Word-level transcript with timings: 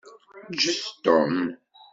Ǧǧet 0.53 0.83
Tom. 1.03 1.35